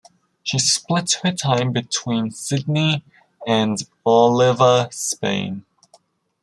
She 0.41 0.57
splits 0.57 1.17
her 1.17 1.31
time 1.31 1.73
between 1.73 2.31
Sydney 2.31 3.03
and 3.45 3.77
Oliva, 4.03 4.87
Spain. 4.91 5.63